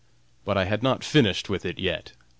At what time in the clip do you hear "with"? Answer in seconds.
1.47-1.63